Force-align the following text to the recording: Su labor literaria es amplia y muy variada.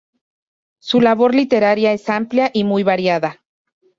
Su 0.79 0.99
labor 0.99 1.35
literaria 1.35 1.91
es 1.93 2.09
amplia 2.09 2.49
y 2.55 2.63
muy 2.63 2.81
variada. 2.81 3.43